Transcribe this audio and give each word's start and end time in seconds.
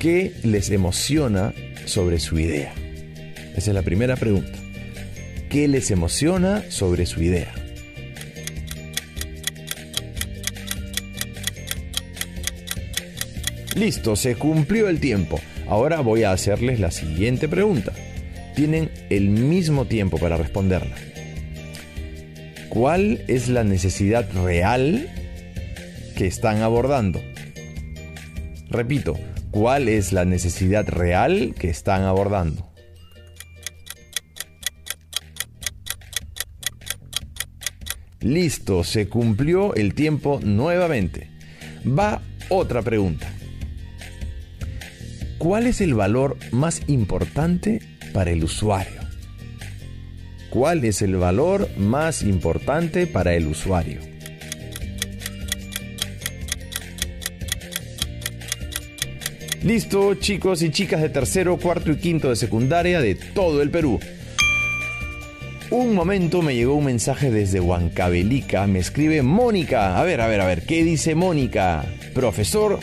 ¿Qué 0.00 0.32
les 0.44 0.70
emociona 0.70 1.52
sobre 1.84 2.20
su 2.20 2.38
idea? 2.38 2.72
Esa 3.54 3.70
es 3.70 3.74
la 3.74 3.82
primera 3.82 4.16
pregunta. 4.16 4.58
¿Qué 5.50 5.68
les 5.68 5.90
emociona 5.90 6.64
sobre 6.70 7.04
su 7.04 7.22
idea? 7.22 7.52
Listo, 13.76 14.16
se 14.16 14.36
cumplió 14.36 14.88
el 14.88 15.00
tiempo. 15.00 15.38
Ahora 15.68 16.00
voy 16.00 16.22
a 16.22 16.32
hacerles 16.32 16.80
la 16.80 16.90
siguiente 16.90 17.46
pregunta. 17.46 17.92
Tienen 18.56 18.90
el 19.10 19.28
mismo 19.28 19.84
tiempo 19.84 20.16
para 20.16 20.38
responderla. 20.38 20.96
¿Cuál 22.70 23.22
es 23.28 23.48
la 23.48 23.64
necesidad 23.64 24.26
real 24.32 25.10
que 26.16 26.26
están 26.26 26.62
abordando? 26.62 27.20
Repito, 28.70 29.18
¿cuál 29.50 29.88
es 29.88 30.12
la 30.12 30.24
necesidad 30.24 30.88
real 30.88 31.54
que 31.58 31.70
están 31.70 32.02
abordando? 32.02 32.70
Listo, 38.20 38.84
se 38.84 39.08
cumplió 39.08 39.74
el 39.74 39.94
tiempo 39.94 40.40
nuevamente. 40.42 41.30
Va 41.86 42.20
otra 42.50 42.82
pregunta. 42.82 43.32
¿Cuál 45.38 45.66
es 45.66 45.80
el 45.80 45.94
valor 45.94 46.36
más 46.52 46.82
importante 46.86 47.80
para 48.12 48.30
el 48.30 48.44
usuario? 48.44 49.00
¿Cuál 50.50 50.84
es 50.84 51.00
el 51.00 51.16
valor 51.16 51.68
más 51.78 52.22
importante 52.22 53.06
para 53.06 53.32
el 53.34 53.46
usuario? 53.46 54.09
Listo, 59.62 60.14
chicos 60.14 60.62
y 60.62 60.70
chicas 60.70 61.02
de 61.02 61.10
tercero, 61.10 61.58
cuarto 61.58 61.90
y 61.90 61.96
quinto 61.96 62.30
de 62.30 62.36
secundaria 62.36 63.02
de 63.02 63.14
todo 63.14 63.60
el 63.60 63.70
Perú. 63.70 64.00
Un 65.70 65.94
momento 65.94 66.40
me 66.40 66.54
llegó 66.54 66.74
un 66.74 66.86
mensaje 66.86 67.30
desde 67.30 67.60
Huancavelica. 67.60 68.66
Me 68.66 68.78
escribe 68.78 69.22
Mónica. 69.22 70.00
A 70.00 70.04
ver, 70.04 70.22
a 70.22 70.28
ver, 70.28 70.40
a 70.40 70.46
ver, 70.46 70.62
¿qué 70.62 70.82
dice 70.82 71.14
Mónica? 71.14 71.84
Profesor, 72.14 72.80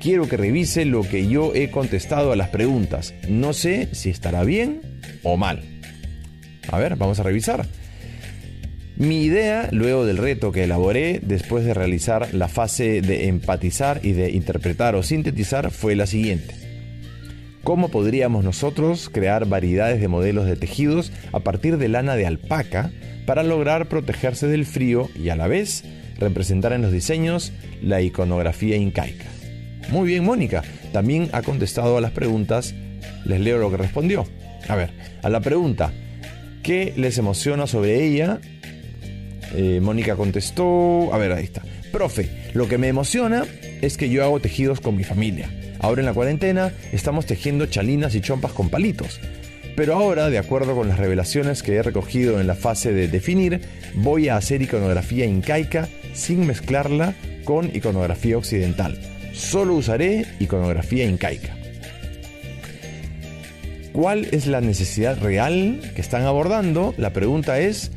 quiero 0.00 0.28
que 0.28 0.36
revise 0.36 0.84
lo 0.84 1.02
que 1.02 1.26
yo 1.26 1.56
he 1.56 1.70
contestado 1.72 2.30
a 2.30 2.36
las 2.36 2.50
preguntas. 2.50 3.14
No 3.28 3.52
sé 3.52 3.88
si 3.92 4.08
estará 4.08 4.44
bien 4.44 4.80
o 5.24 5.36
mal. 5.36 5.64
A 6.68 6.78
ver, 6.78 6.94
vamos 6.94 7.18
a 7.18 7.24
revisar. 7.24 7.66
Mi 9.02 9.24
idea, 9.24 9.68
luego 9.72 10.06
del 10.06 10.16
reto 10.16 10.52
que 10.52 10.62
elaboré 10.62 11.18
después 11.20 11.64
de 11.64 11.74
realizar 11.74 12.32
la 12.32 12.46
fase 12.46 13.02
de 13.02 13.26
empatizar 13.26 13.98
y 14.04 14.12
de 14.12 14.30
interpretar 14.30 14.94
o 14.94 15.02
sintetizar, 15.02 15.72
fue 15.72 15.96
la 15.96 16.06
siguiente. 16.06 16.54
¿Cómo 17.64 17.88
podríamos 17.88 18.44
nosotros 18.44 19.10
crear 19.12 19.46
variedades 19.46 20.00
de 20.00 20.06
modelos 20.06 20.46
de 20.46 20.54
tejidos 20.54 21.10
a 21.32 21.40
partir 21.40 21.78
de 21.78 21.88
lana 21.88 22.14
de 22.14 22.28
alpaca 22.28 22.92
para 23.26 23.42
lograr 23.42 23.88
protegerse 23.88 24.46
del 24.46 24.66
frío 24.66 25.08
y 25.16 25.30
a 25.30 25.36
la 25.36 25.48
vez 25.48 25.82
representar 26.20 26.72
en 26.72 26.82
los 26.82 26.92
diseños 26.92 27.52
la 27.82 28.02
iconografía 28.02 28.76
incaica? 28.76 29.26
Muy 29.90 30.06
bien, 30.06 30.22
Mónica. 30.22 30.62
También 30.92 31.28
ha 31.32 31.42
contestado 31.42 31.96
a 31.96 32.00
las 32.00 32.12
preguntas. 32.12 32.72
Les 33.24 33.40
leo 33.40 33.58
lo 33.58 33.68
que 33.68 33.78
respondió. 33.78 34.26
A 34.68 34.76
ver, 34.76 34.90
a 35.24 35.28
la 35.28 35.40
pregunta, 35.40 35.92
¿qué 36.62 36.92
les 36.96 37.18
emociona 37.18 37.66
sobre 37.66 38.04
ella? 38.06 38.38
Eh, 39.54 39.80
Mónica 39.80 40.16
contestó, 40.16 41.12
a 41.12 41.18
ver, 41.18 41.32
ahí 41.32 41.44
está. 41.44 41.62
Profe, 41.90 42.28
lo 42.54 42.68
que 42.68 42.78
me 42.78 42.88
emociona 42.88 43.44
es 43.80 43.96
que 43.96 44.08
yo 44.08 44.24
hago 44.24 44.40
tejidos 44.40 44.80
con 44.80 44.96
mi 44.96 45.04
familia. 45.04 45.50
Ahora 45.78 46.00
en 46.00 46.06
la 46.06 46.14
cuarentena 46.14 46.72
estamos 46.92 47.26
tejiendo 47.26 47.66
chalinas 47.66 48.14
y 48.14 48.20
chompas 48.20 48.52
con 48.52 48.70
palitos. 48.70 49.20
Pero 49.76 49.94
ahora, 49.94 50.28
de 50.28 50.38
acuerdo 50.38 50.74
con 50.74 50.88
las 50.88 50.98
revelaciones 50.98 51.62
que 51.62 51.74
he 51.74 51.82
recogido 51.82 52.40
en 52.40 52.46
la 52.46 52.54
fase 52.54 52.92
de 52.92 53.08
definir, 53.08 53.62
voy 53.94 54.28
a 54.28 54.36
hacer 54.36 54.62
iconografía 54.62 55.24
incaica 55.24 55.88
sin 56.12 56.46
mezclarla 56.46 57.14
con 57.44 57.74
iconografía 57.74 58.36
occidental 58.36 58.98
solo 59.32 59.74
usaré 59.74 60.26
iconografía 60.38 61.04
incaica. 61.04 61.56
¿Cuál 63.92 64.26
es 64.32 64.46
la 64.46 64.60
necesidad 64.60 65.20
real 65.20 65.80
que 65.94 66.00
están 66.00 66.22
abordando? 66.22 66.94
La 66.96 67.12
pregunta 67.12 67.60
es 67.60 67.92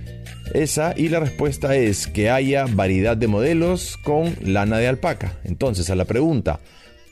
esa 0.54 0.94
y 0.96 1.10
la 1.10 1.20
respuesta 1.20 1.76
es 1.76 2.08
que 2.08 2.30
haya 2.30 2.66
variedad 2.70 3.18
de 3.18 3.28
modelos 3.28 3.98
con 3.98 4.36
lana 4.42 4.78
de 4.78 4.88
alpaca. 4.88 5.34
Entonces 5.44 5.90
a 5.90 5.96
la 5.96 6.06
pregunta, 6.06 6.60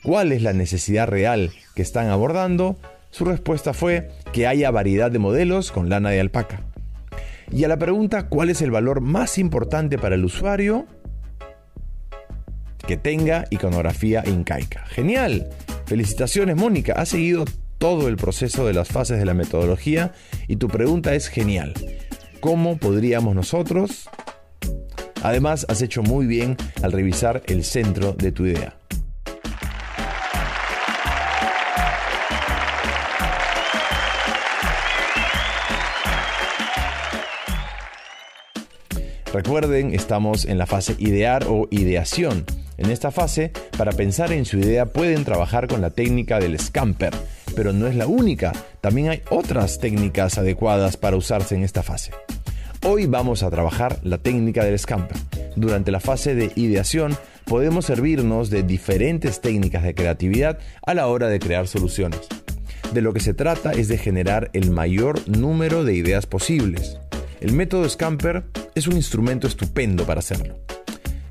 ¿cuál 0.03 0.31
es 0.31 0.41
la 0.41 0.53
necesidad 0.53 1.07
real 1.07 1.51
que 1.75 1.81
están 1.81 2.07
abordando? 2.07 2.77
Su 3.11 3.25
respuesta 3.25 3.73
fue 3.73 4.09
que 4.31 4.47
haya 4.47 4.71
variedad 4.71 5.11
de 5.11 5.19
modelos 5.19 5.71
con 5.71 5.89
lana 5.89 6.09
de 6.09 6.19
alpaca. 6.19 6.61
Y 7.51 7.63
a 7.63 7.67
la 7.67 7.77
pregunta, 7.77 8.27
¿cuál 8.29 8.49
es 8.49 8.61
el 8.61 8.71
valor 8.71 9.01
más 9.01 9.37
importante 9.37 9.97
para 9.97 10.15
el 10.15 10.25
usuario? 10.25 10.87
que 12.85 12.97
tenga 12.97 13.45
iconografía 13.49 14.23
incaica. 14.25 14.85
Genial. 14.87 15.49
Felicitaciones 15.85 16.55
Mónica, 16.55 16.93
has 16.93 17.09
seguido 17.09 17.45
todo 17.77 18.07
el 18.07 18.17
proceso 18.17 18.65
de 18.65 18.73
las 18.73 18.87
fases 18.87 19.19
de 19.19 19.25
la 19.25 19.33
metodología 19.33 20.13
y 20.47 20.57
tu 20.57 20.67
pregunta 20.67 21.15
es 21.15 21.27
genial. 21.27 21.73
¿Cómo 22.43 22.75
podríamos 22.75 23.35
nosotros? 23.35 24.09
Además, 25.21 25.65
has 25.69 25.81
hecho 25.81 26.03
muy 26.03 26.25
bien 26.25 26.57
al 26.81 26.91
revisar 26.91 27.41
el 27.45 27.63
centro 27.63 28.11
de 28.11 28.33
tu 28.33 28.45
idea. 28.45 28.75
Recuerden, 39.31 39.93
estamos 39.93 40.43
en 40.43 40.57
la 40.57 40.65
fase 40.65 40.97
idear 40.99 41.45
o 41.47 41.69
ideación. 41.71 42.43
En 42.75 42.91
esta 42.91 43.11
fase, 43.11 43.53
para 43.77 43.93
pensar 43.93 44.33
en 44.33 44.43
su 44.43 44.57
idea 44.57 44.87
pueden 44.87 45.23
trabajar 45.23 45.69
con 45.69 45.79
la 45.79 45.91
técnica 45.91 46.41
del 46.41 46.59
scamper, 46.59 47.13
pero 47.55 47.71
no 47.71 47.87
es 47.87 47.95
la 47.95 48.07
única, 48.07 48.51
también 48.81 49.07
hay 49.09 49.21
otras 49.29 49.79
técnicas 49.79 50.37
adecuadas 50.37 50.97
para 50.97 51.15
usarse 51.15 51.55
en 51.55 51.63
esta 51.63 51.83
fase. 51.83 52.11
Hoy 52.85 53.05
vamos 53.05 53.43
a 53.43 53.49
trabajar 53.49 54.01
la 54.03 54.17
técnica 54.17 54.65
del 54.65 54.77
scamper. 54.77 55.15
Durante 55.55 55.89
la 55.89 56.01
fase 56.01 56.35
de 56.35 56.51
ideación 56.57 57.15
podemos 57.45 57.85
servirnos 57.85 58.49
de 58.49 58.63
diferentes 58.63 59.39
técnicas 59.39 59.83
de 59.83 59.95
creatividad 59.95 60.59
a 60.85 60.93
la 60.93 61.07
hora 61.07 61.29
de 61.29 61.39
crear 61.39 61.65
soluciones. 61.69 62.19
De 62.93 63.01
lo 63.01 63.13
que 63.13 63.21
se 63.21 63.33
trata 63.33 63.71
es 63.71 63.87
de 63.87 63.97
generar 63.97 64.49
el 64.51 64.69
mayor 64.69 65.25
número 65.29 65.85
de 65.85 65.95
ideas 65.95 66.25
posibles. 66.25 66.97
El 67.39 67.53
método 67.53 67.87
Scamper 67.87 68.43
es 68.75 68.85
un 68.87 68.97
instrumento 68.97 69.47
estupendo 69.47 70.05
para 70.05 70.19
hacerlo. 70.19 70.59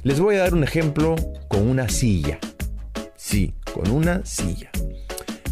Les 0.05 0.21
voy 0.21 0.37
a 0.37 0.41
dar 0.41 0.55
un 0.55 0.65
ejemplo 0.65 1.17
con 1.49 1.69
una 1.69 1.91
silla. 1.91 2.39
Sí, 3.17 3.53
con 3.75 3.91
una 3.91 4.25
silla. 4.25 4.71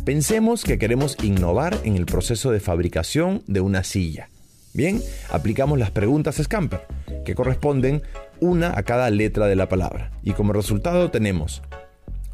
Pensemos 0.06 0.64
que 0.64 0.78
queremos 0.78 1.18
innovar 1.22 1.76
en 1.84 1.96
el 1.96 2.06
proceso 2.06 2.50
de 2.50 2.60
fabricación 2.60 3.42
de 3.46 3.60
una 3.60 3.84
silla. 3.84 4.30
Bien, 4.72 5.02
aplicamos 5.30 5.78
las 5.78 5.90
preguntas 5.90 6.36
Scamper, 6.36 6.86
que 7.24 7.34
corresponden 7.34 8.02
una 8.40 8.78
a 8.78 8.82
cada 8.84 9.10
letra 9.10 9.46
de 9.46 9.56
la 9.56 9.68
palabra. 9.68 10.12
Y 10.22 10.32
como 10.32 10.52
resultado 10.52 11.10
tenemos 11.10 11.62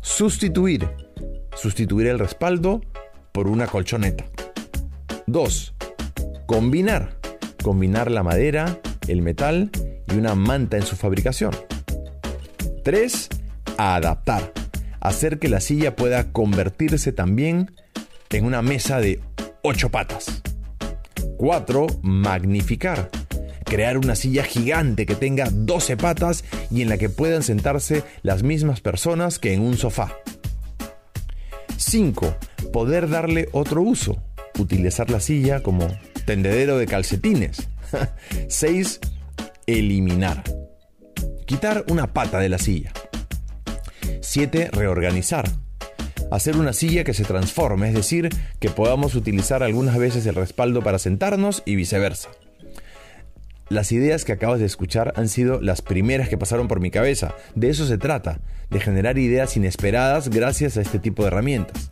sustituir, 0.03 0.89
sustituir 1.55 2.07
el 2.09 2.19
respaldo 2.19 2.83
por 3.33 3.49
una 3.49 3.67
colchoneta. 3.67 4.27
2. 5.27 5.75
Combinar, 6.47 7.19
combinar 7.63 8.11
la 8.11 8.23
madera, 8.23 8.79
el 9.09 9.23
metal 9.23 9.71
y 10.09 10.15
una 10.17 10.35
manta 10.35 10.77
en 10.77 10.85
su 10.85 10.95
fabricación. 10.95 11.53
3. 12.85 13.29
Adaptar. 13.79 14.53
Hacer 15.01 15.39
que 15.39 15.49
la 15.49 15.61
silla 15.61 15.97
pueda 15.97 16.33
convertirse 16.33 17.13
también 17.13 17.75
en 18.31 18.45
una 18.45 18.63
mesa 18.63 19.01
de 19.01 19.21
8 19.63 19.91
patas. 19.91 20.43
4. 21.37 21.87
Magnificar. 22.03 23.11
Crear 23.65 23.99
una 23.99 24.15
silla 24.15 24.45
gigante 24.45 25.07
que 25.07 25.15
tenga 25.15 25.49
12 25.51 25.97
patas 25.97 26.45
y 26.71 26.83
en 26.83 26.89
la 26.89 26.99
que 26.99 27.09
puedan 27.09 27.43
sentarse 27.43 28.05
las 28.23 28.43
mismas 28.43 28.81
personas 28.81 29.39
que 29.39 29.55
en 29.55 29.63
un 29.63 29.77
sofá. 29.77 30.13
5. 31.77 32.37
Poder 32.73 33.09
darle 33.09 33.49
otro 33.53 33.83
uso. 33.83 34.23
Utilizar 34.59 35.11
la 35.11 35.21
silla 35.21 35.63
como 35.63 35.89
tendedero 36.25 36.79
de 36.79 36.87
calcetines. 36.87 37.69
6. 38.49 39.01
Eliminar 39.67 40.45
quitar 41.47 41.85
una 41.89 42.13
pata 42.13 42.41
de 42.41 42.49
la 42.49 42.59
silla. 42.59 42.93
7. 44.21 44.71
Reorganizar. 44.73 45.49
Hacer 46.31 46.57
una 46.57 46.73
silla 46.73 47.05
que 47.05 47.15
se 47.15 47.25
transforme, 47.25 47.89
es 47.89 47.95
decir, 47.95 48.29
que 48.59 48.69
podamos 48.69 49.15
utilizar 49.15 49.63
algunas 49.63 49.97
veces 49.97 50.27
el 50.27 50.35
respaldo 50.35 50.83
para 50.83 50.99
sentarnos 50.99 51.63
y 51.65 51.77
viceversa. 51.77 52.31
Las 53.69 53.93
ideas 53.93 54.25
que 54.25 54.33
acabas 54.33 54.59
de 54.59 54.67
escuchar 54.67 55.13
han 55.17 55.29
sido 55.29 55.61
las 55.61 55.83
primeras 55.83 56.29
que 56.29 56.39
pasaron 56.39 56.69
por 56.69 56.81
mi 56.81 56.91
cabeza. 56.91 57.35
De 57.55 57.69
eso 57.69 57.87
se 57.87 57.99
trata, 57.99 58.41
de 58.71 58.81
generar 58.81 59.19
ideas 59.19 59.57
inesperadas 59.57 60.29
gracias 60.29 60.77
a 60.77 60.83
este 60.83 60.99
tipo 60.99 61.23
de 61.23 61.29
herramientas. 61.29 61.89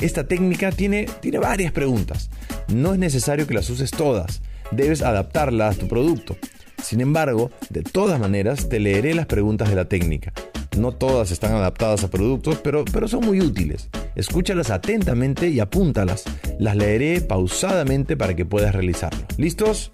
Esta 0.00 0.26
técnica 0.26 0.72
tiene, 0.72 1.06
tiene 1.20 1.38
varias 1.38 1.72
preguntas. 1.72 2.30
No 2.72 2.92
es 2.92 2.98
necesario 2.98 3.46
que 3.46 3.54
las 3.54 3.70
uses 3.70 3.92
todas. 3.92 4.42
Debes 4.72 5.02
adaptarla 5.02 5.68
a 5.68 5.74
tu 5.74 5.86
producto. 5.86 6.36
Sin 6.82 7.00
embargo, 7.00 7.52
de 7.70 7.82
todas 7.82 8.18
maneras, 8.18 8.68
te 8.68 8.80
leeré 8.80 9.14
las 9.14 9.26
preguntas 9.26 9.68
de 9.68 9.76
la 9.76 9.84
técnica. 9.84 10.32
No 10.76 10.92
todas 10.92 11.30
están 11.30 11.52
adaptadas 11.52 12.02
a 12.04 12.10
productos, 12.10 12.58
pero, 12.62 12.84
pero 12.84 13.06
son 13.06 13.24
muy 13.24 13.40
útiles. 13.40 13.88
Escúchalas 14.14 14.70
atentamente 14.70 15.48
y 15.48 15.60
apúntalas. 15.60 16.24
Las 16.58 16.76
leeré 16.76 17.20
pausadamente 17.20 18.16
para 18.16 18.34
que 18.34 18.46
puedas 18.46 18.74
realizarlo. 18.74 19.26
¿Listos? 19.36 19.92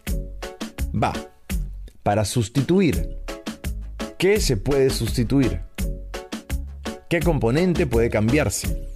Va. 0.95 1.13
Para 2.03 2.25
sustituir. 2.25 3.19
¿Qué 4.19 4.41
se 4.41 4.57
puede 4.57 4.91
sustituir? 4.91 5.61
¿Qué 7.09 7.21
componente 7.21 7.87
puede 7.87 8.11
cambiarse? 8.11 8.89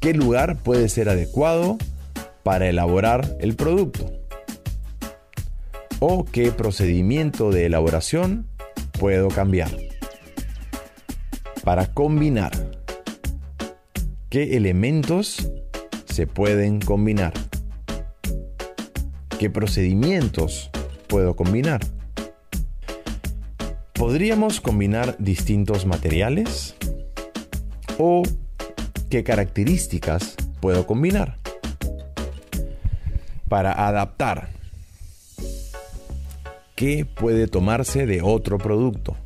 ¿Qué 0.00 0.14
lugar 0.14 0.62
puede 0.62 0.88
ser 0.88 1.08
adecuado 1.08 1.78
para 2.42 2.68
elaborar 2.68 3.36
el 3.40 3.56
producto? 3.56 4.12
¿O 5.98 6.24
qué 6.24 6.52
procedimiento 6.52 7.50
de 7.50 7.66
elaboración 7.66 8.46
puedo 8.92 9.28
cambiar? 9.28 9.87
Para 11.68 11.92
combinar. 11.92 12.52
¿Qué 14.30 14.56
elementos 14.56 15.52
se 16.06 16.26
pueden 16.26 16.80
combinar? 16.80 17.34
¿Qué 19.38 19.50
procedimientos 19.50 20.70
puedo 21.08 21.36
combinar? 21.36 21.82
¿Podríamos 23.92 24.62
combinar 24.62 25.16
distintos 25.18 25.84
materiales? 25.84 26.74
¿O 27.98 28.22
qué 29.10 29.22
características 29.22 30.36
puedo 30.62 30.86
combinar? 30.86 31.36
Para 33.46 33.86
adaptar. 33.86 34.48
¿Qué 36.74 37.04
puede 37.04 37.46
tomarse 37.46 38.06
de 38.06 38.22
otro 38.22 38.56
producto? 38.56 39.18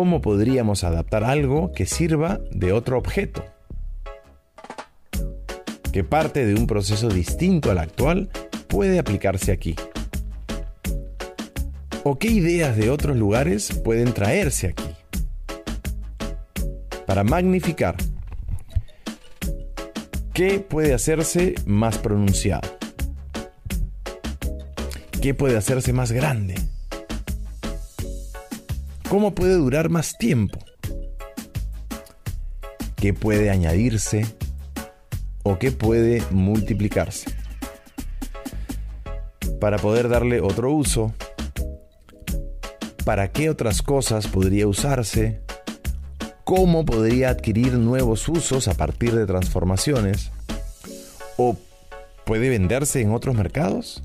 ¿Cómo 0.00 0.22
podríamos 0.22 0.82
adaptar 0.82 1.24
algo 1.24 1.72
que 1.72 1.84
sirva 1.84 2.40
de 2.50 2.72
otro 2.72 2.96
objeto? 2.96 3.44
¿Qué 5.92 6.04
parte 6.04 6.46
de 6.46 6.54
un 6.54 6.66
proceso 6.66 7.10
distinto 7.10 7.70
al 7.70 7.76
actual 7.76 8.30
puede 8.66 8.98
aplicarse 8.98 9.52
aquí? 9.52 9.76
¿O 12.02 12.18
qué 12.18 12.28
ideas 12.28 12.78
de 12.78 12.88
otros 12.88 13.14
lugares 13.14 13.78
pueden 13.84 14.14
traerse 14.14 14.68
aquí? 14.68 14.88
Para 17.06 17.22
magnificar, 17.22 17.96
¿qué 20.32 20.60
puede 20.60 20.94
hacerse 20.94 21.56
más 21.66 21.98
pronunciado? 21.98 22.70
¿Qué 25.20 25.34
puede 25.34 25.58
hacerse 25.58 25.92
más 25.92 26.10
grande? 26.10 26.69
¿Cómo 29.10 29.34
puede 29.34 29.54
durar 29.54 29.88
más 29.88 30.16
tiempo? 30.16 30.60
¿Qué 32.94 33.12
puede 33.12 33.50
añadirse 33.50 34.24
o 35.42 35.58
qué 35.58 35.72
puede 35.72 36.22
multiplicarse? 36.30 37.28
Para 39.60 39.78
poder 39.78 40.08
darle 40.08 40.40
otro 40.40 40.70
uso, 40.70 41.12
para 43.04 43.32
qué 43.32 43.50
otras 43.50 43.82
cosas 43.82 44.28
podría 44.28 44.68
usarse, 44.68 45.40
cómo 46.44 46.84
podría 46.84 47.30
adquirir 47.30 47.72
nuevos 47.72 48.28
usos 48.28 48.68
a 48.68 48.74
partir 48.74 49.16
de 49.16 49.26
transformaciones, 49.26 50.30
o 51.36 51.56
puede 52.24 52.48
venderse 52.48 53.00
en 53.00 53.10
otros 53.10 53.34
mercados. 53.34 54.04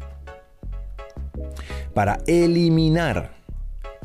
Para 1.94 2.18
eliminar, 2.26 3.45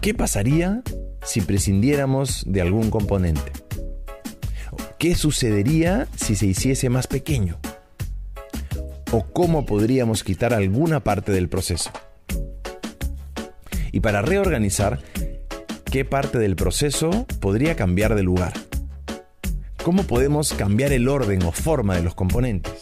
¿qué 0.00 0.14
pasaría 0.14 0.82
si 1.24 1.40
prescindiéramos 1.40 2.44
de 2.46 2.60
algún 2.60 2.90
componente? 2.90 3.52
¿Qué 4.98 5.14
sucedería 5.14 6.08
si 6.16 6.36
se 6.36 6.46
hiciese 6.46 6.88
más 6.88 7.06
pequeño? 7.06 7.58
¿O 9.12 9.24
cómo 9.24 9.66
podríamos 9.66 10.22
quitar 10.24 10.54
alguna 10.54 11.00
parte 11.00 11.32
del 11.32 11.48
proceso? 11.48 11.90
y 13.92 14.00
para 14.00 14.22
reorganizar 14.22 15.00
qué 15.90 16.04
parte 16.04 16.38
del 16.38 16.56
proceso 16.56 17.26
podría 17.40 17.76
cambiar 17.76 18.14
de 18.14 18.22
lugar. 18.22 18.52
¿Cómo 19.82 20.04
podemos 20.04 20.52
cambiar 20.52 20.92
el 20.92 21.08
orden 21.08 21.42
o 21.42 21.52
forma 21.52 21.96
de 21.96 22.02
los 22.02 22.14
componentes? 22.14 22.74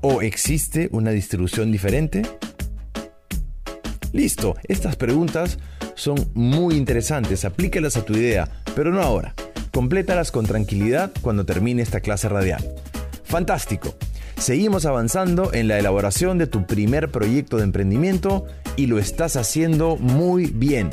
¿O 0.00 0.22
existe 0.22 0.88
una 0.92 1.10
distribución 1.10 1.72
diferente? 1.72 2.22
Listo, 4.12 4.56
estas 4.64 4.96
preguntas 4.96 5.58
son 5.94 6.30
muy 6.34 6.74
interesantes, 6.76 7.44
aplícalas 7.44 7.96
a 7.96 8.04
tu 8.04 8.14
idea, 8.14 8.48
pero 8.74 8.90
no 8.90 9.02
ahora. 9.02 9.34
Complétalas 9.72 10.32
con 10.32 10.46
tranquilidad 10.46 11.12
cuando 11.20 11.44
termine 11.46 11.82
esta 11.82 12.00
clase 12.00 12.28
radial. 12.28 12.64
Fantástico. 13.24 13.94
Seguimos 14.36 14.86
avanzando 14.86 15.52
en 15.52 15.68
la 15.68 15.78
elaboración 15.78 16.38
de 16.38 16.46
tu 16.46 16.66
primer 16.66 17.10
proyecto 17.10 17.58
de 17.58 17.64
emprendimiento 17.64 18.46
y 18.76 18.86
lo 18.86 18.98
estás 18.98 19.36
haciendo 19.36 19.96
muy 19.96 20.46
bien. 20.46 20.90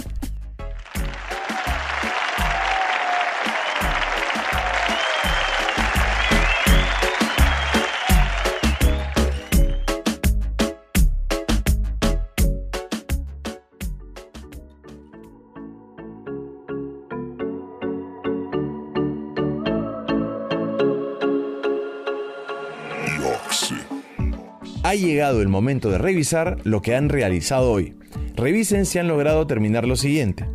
El 25.32 25.48
momento 25.48 25.90
de 25.90 25.98
revisar 25.98 26.58
lo 26.64 26.82
que 26.82 26.96
han 26.96 27.10
realizado 27.10 27.72
hoy. 27.72 27.96
Revisen 28.36 28.86
si 28.86 29.00
han 29.00 29.08
logrado 29.08 29.46
terminar 29.48 29.88
lo 29.88 29.96
siguiente. 29.96 30.46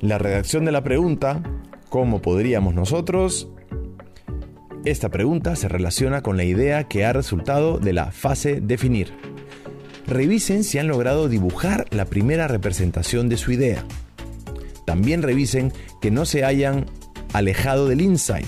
La 0.00 0.18
redacción 0.18 0.64
de 0.64 0.72
la 0.72 0.84
pregunta, 0.84 1.42
¿cómo 1.88 2.20
podríamos 2.20 2.74
nosotros? 2.74 3.48
Esta 4.84 5.08
pregunta 5.08 5.56
se 5.56 5.68
relaciona 5.68 6.20
con 6.20 6.36
la 6.36 6.44
idea 6.44 6.84
que 6.84 7.06
ha 7.06 7.12
resultado 7.14 7.78
de 7.78 7.94
la 7.94 8.12
fase 8.12 8.60
definir. 8.60 9.12
Revisen 10.06 10.62
si 10.62 10.78
han 10.78 10.88
logrado 10.88 11.28
dibujar 11.28 11.86
la 11.90 12.04
primera 12.04 12.48
representación 12.48 13.30
de 13.30 13.38
su 13.38 13.52
idea. 13.52 13.82
También 14.84 15.22
revisen 15.22 15.72
que 16.02 16.10
no 16.10 16.26
se 16.26 16.44
hayan 16.44 16.84
alejado 17.32 17.88
del 17.88 18.02
insight. 18.02 18.46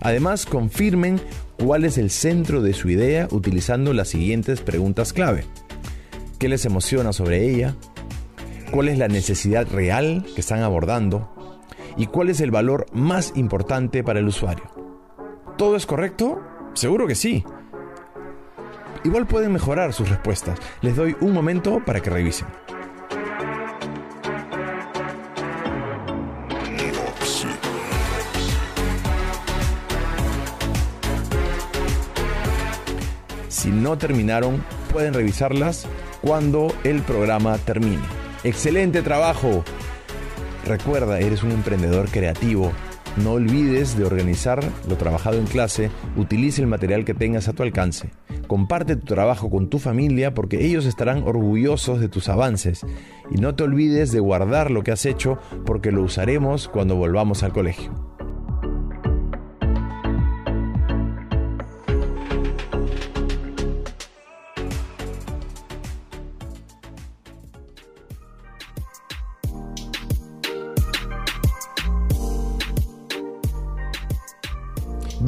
Además, 0.00 0.46
confirmen 0.46 1.20
cuál 1.58 1.84
es 1.84 1.98
el 1.98 2.10
centro 2.10 2.62
de 2.62 2.72
su 2.72 2.88
idea 2.88 3.28
utilizando 3.30 3.92
las 3.92 4.08
siguientes 4.08 4.60
preguntas 4.60 5.12
clave. 5.12 5.44
¿Qué 6.38 6.48
les 6.48 6.64
emociona 6.66 7.12
sobre 7.12 7.48
ella? 7.48 7.74
¿Cuál 8.70 8.88
es 8.88 8.98
la 8.98 9.08
necesidad 9.08 9.66
real 9.70 10.24
que 10.34 10.40
están 10.40 10.62
abordando? 10.62 11.32
¿Y 11.96 12.06
cuál 12.06 12.28
es 12.28 12.40
el 12.40 12.50
valor 12.50 12.86
más 12.92 13.32
importante 13.36 14.04
para 14.04 14.18
el 14.18 14.28
usuario? 14.28 14.64
¿Todo 15.56 15.76
es 15.76 15.86
correcto? 15.86 16.42
Seguro 16.74 17.06
que 17.06 17.14
sí. 17.14 17.44
Igual 19.04 19.26
pueden 19.26 19.52
mejorar 19.52 19.92
sus 19.92 20.10
respuestas. 20.10 20.58
Les 20.82 20.96
doy 20.96 21.16
un 21.20 21.32
momento 21.32 21.82
para 21.84 22.00
que 22.00 22.10
revisen. 22.10 22.48
Si 33.66 33.72
no 33.72 33.98
terminaron, 33.98 34.62
pueden 34.92 35.12
revisarlas 35.12 35.88
cuando 36.22 36.72
el 36.84 37.02
programa 37.02 37.58
termine. 37.58 38.04
¡Excelente 38.44 39.02
trabajo! 39.02 39.64
Recuerda, 40.64 41.18
eres 41.18 41.42
un 41.42 41.50
emprendedor 41.50 42.08
creativo. 42.08 42.70
No 43.16 43.32
olvides 43.32 43.98
de 43.98 44.04
organizar 44.04 44.62
lo 44.88 44.96
trabajado 44.96 45.38
en 45.38 45.46
clase, 45.46 45.90
utilice 46.16 46.62
el 46.62 46.68
material 46.68 47.04
que 47.04 47.14
tengas 47.14 47.48
a 47.48 47.54
tu 47.54 47.64
alcance. 47.64 48.10
Comparte 48.46 48.94
tu 48.94 49.04
trabajo 49.04 49.50
con 49.50 49.68
tu 49.68 49.80
familia 49.80 50.32
porque 50.32 50.64
ellos 50.64 50.86
estarán 50.86 51.24
orgullosos 51.24 51.98
de 51.98 52.08
tus 52.08 52.28
avances. 52.28 52.86
Y 53.32 53.40
no 53.40 53.56
te 53.56 53.64
olvides 53.64 54.12
de 54.12 54.20
guardar 54.20 54.70
lo 54.70 54.84
que 54.84 54.92
has 54.92 55.04
hecho 55.06 55.40
porque 55.64 55.90
lo 55.90 56.04
usaremos 56.04 56.68
cuando 56.68 56.94
volvamos 56.94 57.42
al 57.42 57.52
colegio. 57.52 58.15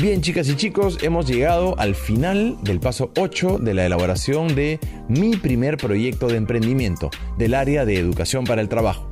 Bien, 0.00 0.20
chicas 0.20 0.48
y 0.48 0.54
chicos, 0.54 1.02
hemos 1.02 1.26
llegado 1.26 1.76
al 1.76 1.96
final 1.96 2.56
del 2.62 2.78
paso 2.78 3.10
8 3.18 3.58
de 3.58 3.74
la 3.74 3.84
elaboración 3.84 4.54
de 4.54 4.78
mi 5.08 5.36
primer 5.36 5.76
proyecto 5.76 6.28
de 6.28 6.36
emprendimiento 6.36 7.10
del 7.36 7.52
área 7.52 7.84
de 7.84 7.98
educación 7.98 8.44
para 8.44 8.60
el 8.60 8.68
trabajo. 8.68 9.10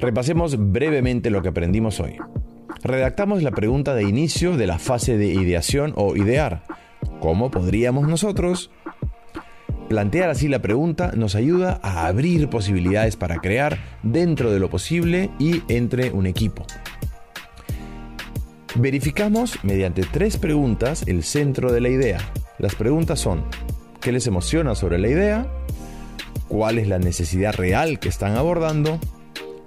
Repasemos 0.00 0.56
brevemente 0.72 1.28
lo 1.28 1.42
que 1.42 1.48
aprendimos 1.48 2.00
hoy. 2.00 2.16
Redactamos 2.82 3.42
la 3.42 3.50
pregunta 3.50 3.94
de 3.94 4.04
inicio 4.04 4.56
de 4.56 4.66
la 4.66 4.78
fase 4.78 5.18
de 5.18 5.26
ideación 5.26 5.92
o 5.96 6.16
idear. 6.16 6.62
¿Cómo 7.20 7.50
podríamos 7.50 8.08
nosotros? 8.08 8.70
Plantear 9.88 10.28
así 10.28 10.48
la 10.48 10.60
pregunta 10.60 11.12
nos 11.16 11.34
ayuda 11.34 11.80
a 11.82 12.06
abrir 12.06 12.50
posibilidades 12.50 13.16
para 13.16 13.38
crear 13.38 13.78
dentro 14.02 14.52
de 14.52 14.60
lo 14.60 14.68
posible 14.68 15.30
y 15.38 15.62
entre 15.68 16.10
un 16.10 16.26
equipo. 16.26 16.66
Verificamos 18.74 19.64
mediante 19.64 20.02
tres 20.02 20.36
preguntas 20.36 21.04
el 21.06 21.22
centro 21.22 21.72
de 21.72 21.80
la 21.80 21.88
idea. 21.88 22.18
Las 22.58 22.74
preguntas 22.74 23.18
son, 23.18 23.44
¿qué 24.02 24.12
les 24.12 24.26
emociona 24.26 24.74
sobre 24.74 24.98
la 24.98 25.08
idea? 25.08 25.46
¿Cuál 26.48 26.78
es 26.78 26.86
la 26.86 26.98
necesidad 26.98 27.54
real 27.54 27.98
que 27.98 28.10
están 28.10 28.36
abordando? 28.36 29.00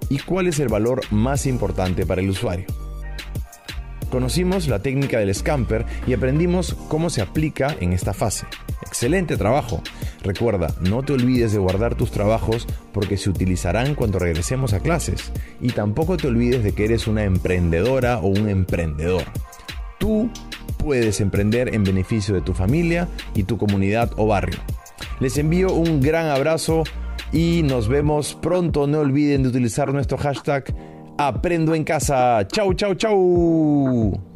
¿Y 0.10 0.20
cuál 0.20 0.46
es 0.48 0.60
el 0.60 0.68
valor 0.68 1.02
más 1.10 1.48
importante 1.48 2.06
para 2.06 2.22
el 2.22 2.30
usuario? 2.30 2.68
Conocimos 4.12 4.68
la 4.68 4.80
técnica 4.80 5.20
del 5.20 5.34
scamper 5.34 5.86
y 6.06 6.14
aprendimos 6.14 6.76
cómo 6.90 7.10
se 7.10 7.22
aplica 7.22 7.76
en 7.80 7.94
esta 7.94 8.14
fase. 8.14 8.46
Excelente 8.86 9.38
trabajo. 9.38 9.82
Recuerda, 10.24 10.74
no 10.82 11.02
te 11.02 11.14
olvides 11.14 11.52
de 11.52 11.60
guardar 11.60 11.96
tus 11.96 12.12
trabajos 12.12 12.68
porque 12.94 13.18
se 13.18 13.30
utilizarán 13.30 13.96
cuando 13.96 14.20
regresemos 14.20 14.74
a 14.74 14.80
clases. 14.80 15.32
Y 15.62 15.70
tampoco 15.70 16.18
te 16.18 16.28
olvides 16.28 16.64
de 16.64 16.74
que 16.74 16.86
eres 16.86 17.08
una 17.08 17.24
emprendedora 17.24 18.20
o 18.20 18.28
un 18.28 18.48
emprendedor. 18.48 19.24
Tú 20.00 20.30
puedes 20.78 21.22
emprender 21.22 21.74
en 21.74 21.84
beneficio 21.84 22.36
de 22.36 22.42
tu 22.42 22.54
familia 22.54 23.08
y 23.34 23.44
tu 23.44 23.58
comunidad 23.58 24.12
o 24.18 24.28
barrio. 24.28 24.60
Les 25.20 25.38
envío 25.38 25.74
un 25.74 26.02
gran 26.02 26.28
abrazo 26.28 26.84
y 27.32 27.64
nos 27.64 27.88
vemos 27.88 28.36
pronto. 28.36 28.88
No 28.88 29.00
olviden 29.00 29.44
de 29.44 29.50
utilizar 29.50 29.94
nuestro 29.94 30.18
hashtag 30.18 30.66
Aprendo 31.18 31.76
en 31.76 31.84
casa. 31.84 32.48
Chau, 32.48 32.74
chau, 32.74 32.96
chau. 32.96 34.31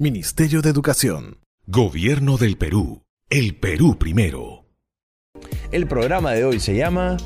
Ministerio 0.00 0.62
de 0.62 0.70
Educación. 0.70 1.40
Gobierno 1.66 2.36
del 2.36 2.56
Perú. 2.56 3.02
El 3.30 3.56
Perú 3.56 3.98
primero. 3.98 4.64
El 5.72 5.88
programa 5.88 6.30
de 6.34 6.44
hoy 6.44 6.60
se 6.60 6.76
llama 6.76 7.16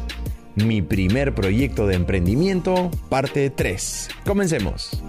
Mi 0.55 0.81
primer 0.81 1.35
proyecto 1.35 1.87
de 1.87 1.97
emprendimiento, 1.97 2.91
parte 3.11 3.51
3. 3.51 4.09
Comencemos. 4.25 5.03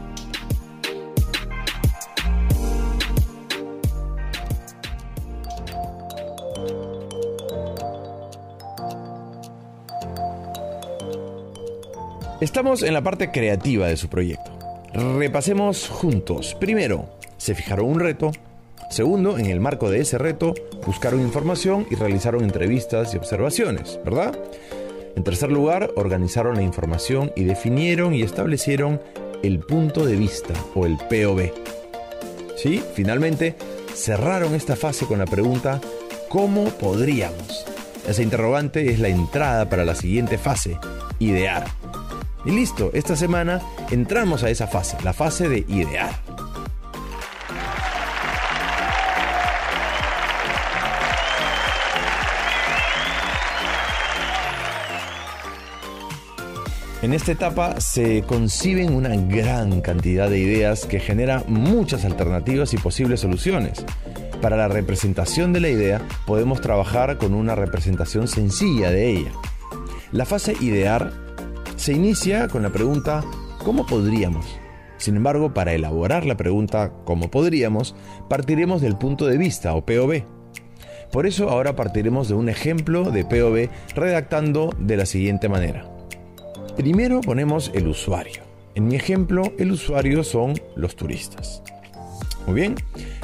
Estamos 12.42 12.84
en 12.84 12.94
la 12.94 13.02
parte 13.02 13.32
creativa 13.32 13.88
de 13.88 13.96
su 13.96 14.10
proyecto. 14.10 14.52
Repasemos 14.94 15.88
juntos. 15.88 16.58
Primero, 16.60 17.10
se 17.44 17.56
fijaron 17.56 17.88
un 17.88 18.00
reto. 18.00 18.32
Segundo, 18.90 19.38
en 19.38 19.48
el 19.48 19.60
marco 19.60 19.90
de 19.90 20.00
ese 20.00 20.18
reto, 20.18 20.54
buscaron 20.86 21.20
información 21.20 21.86
y 21.92 21.96
realizaron 21.96 22.42
entrevistas 22.42 23.14
y 23.14 23.18
observaciones, 23.18 24.00
¿verdad? 24.06 24.38
En 25.18 25.26
tercer 25.26 25.52
lugar, 25.52 25.92
organizaron 25.98 26.56
la 26.56 26.62
información 26.62 27.34
y 27.36 27.44
definieron 27.44 28.14
y 28.14 28.22
establecieron 28.22 29.02
el 29.44 29.60
punto 29.60 30.06
de 30.06 30.16
vista 30.16 30.54
o 30.74 30.86
el 30.86 30.96
POV. 30.96 31.52
¿Sí? 32.56 32.82
Finalmente, 32.94 33.56
cerraron 33.94 34.56
esta 34.56 34.78
fase 34.78 35.06
con 35.06 35.20
la 35.20 35.26
pregunta 35.26 35.82
¿cómo 36.30 36.70
podríamos? 36.70 37.66
Esa 38.08 38.24
interrogante 38.24 38.90
es 38.90 39.00
la 39.00 39.10
entrada 39.10 39.70
para 39.70 39.84
la 39.84 39.96
siguiente 39.96 40.38
fase, 40.38 40.78
idear. 41.20 41.66
Y 42.46 42.52
listo, 42.52 42.92
esta 42.94 43.18
semana 43.18 43.62
entramos 43.92 44.44
a 44.44 44.50
esa 44.50 44.68
fase, 44.68 44.96
la 45.04 45.12
fase 45.12 45.50
de 45.50 45.66
idear. 45.68 46.33
En 57.04 57.12
esta 57.12 57.34
etapa 57.34 57.82
se 57.82 58.22
conciben 58.22 58.94
una 58.94 59.14
gran 59.18 59.82
cantidad 59.82 60.30
de 60.30 60.40
ideas 60.40 60.86
que 60.86 61.02
genera 61.02 61.44
muchas 61.50 62.06
alternativas 62.06 62.74
y 62.74 62.78
posibles 62.78 63.20
soluciones. 63.20 63.86
Para 64.42 64.56
la 64.56 64.70
representación 64.70 65.52
de 65.52 65.60
la 65.60 65.68
idea 65.68 66.02
podemos 66.26 66.62
trabajar 66.62 67.18
con 67.18 67.34
una 67.34 67.56
representación 67.56 68.30
sencilla 68.30 68.90
de 68.90 69.10
ella. 69.10 69.32
La 70.14 70.24
fase 70.24 70.56
idear 70.62 71.12
se 71.76 71.92
inicia 71.92 72.48
con 72.48 72.64
la 72.64 72.70
pregunta 72.70 73.22
¿cómo 73.66 73.86
podríamos? 73.86 74.46
Sin 74.96 75.18
embargo, 75.18 75.54
para 75.54 75.74
elaborar 75.74 76.26
la 76.26 76.38
pregunta 76.38 76.94
¿cómo 77.04 77.30
podríamos? 77.30 77.98
partiremos 78.30 78.82
del 78.82 78.96
punto 78.96 79.26
de 79.26 79.38
vista 79.38 79.76
o 79.76 79.86
POV. 79.86 80.24
Por 81.12 81.28
eso 81.28 81.50
ahora 81.50 81.76
partiremos 81.76 82.30
de 82.30 82.36
un 82.36 82.48
ejemplo 82.48 83.12
de 83.12 83.26
POV 83.26 83.68
redactando 83.94 84.74
de 84.80 84.96
la 84.96 85.06
siguiente 85.06 85.50
manera. 85.50 85.93
Primero 86.76 87.22
ponemos 87.22 87.70
el 87.76 87.88
usuario. 87.88 88.42
En 88.74 88.88
mi 88.88 88.96
ejemplo, 88.96 89.44
el 89.60 89.72
usuario 89.72 90.24
son 90.24 90.54
los 90.76 90.96
turistas. 90.96 91.62
Muy 92.48 92.56
bien, 92.56 92.76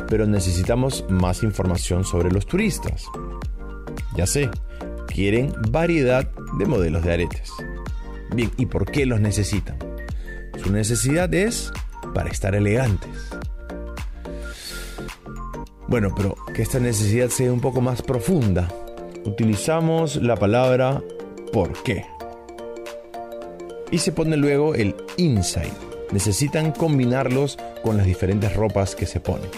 pero 0.07 0.27
necesitamos 0.27 1.03
más 1.09 1.41
información 1.41 2.05
sobre 2.05 2.31
los 2.31 2.45
turistas. 2.45 3.05
Ya 4.15 4.27
sé, 4.27 4.51
quieren 5.07 5.51
variedad 5.71 6.29
de 6.59 6.65
modelos 6.67 7.03
de 7.03 7.13
aretes. 7.13 7.51
Bien, 8.35 8.51
¿y 8.57 8.67
por 8.67 8.89
qué 8.89 9.07
los 9.07 9.19
necesitan? 9.19 9.77
Su 10.63 10.71
necesidad 10.71 11.33
es 11.33 11.73
para 12.13 12.29
estar 12.29 12.53
elegantes. 12.53 13.31
Bueno, 15.87 16.13
pero 16.15 16.35
que 16.53 16.61
esta 16.61 16.79
necesidad 16.79 17.29
sea 17.29 17.51
un 17.51 17.61
poco 17.61 17.81
más 17.81 18.03
profunda, 18.03 18.67
utilizamos 19.25 20.17
la 20.17 20.35
palabra 20.35 21.01
por 21.51 21.73
qué. 21.81 22.05
Y 23.91 23.99
se 23.99 24.11
pone 24.11 24.37
luego 24.37 24.75
el 24.75 24.95
insight. 25.17 25.73
Necesitan 26.11 26.71
combinarlos 26.71 27.57
con 27.83 27.97
las 27.97 28.05
diferentes 28.05 28.55
ropas 28.55 28.95
que 28.95 29.05
se 29.05 29.19
ponen. 29.19 29.49